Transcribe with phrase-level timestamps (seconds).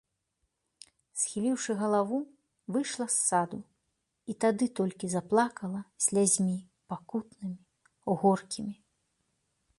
[1.23, 2.17] Схіліўшы галаву,
[2.77, 3.59] выйшла з саду
[4.33, 6.57] і тады толькі заплакала слязьмі
[6.95, 7.59] пакутнымі,
[8.25, 8.75] горкімі.